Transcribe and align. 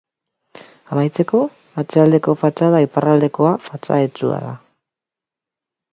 Amaitzeko, 0.95 1.41
atzealdeko 1.83 2.35
fatxada, 2.45 2.81
iparraldekoa, 2.89 3.55
fatxada 3.67 4.11
itsua 4.11 4.43
da. 4.47 4.59